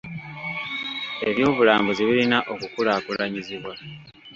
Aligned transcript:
Ebyobulambuzi 1.29 2.01
birina 2.09 2.37
okukulaakulanyizibwa. 2.53 3.73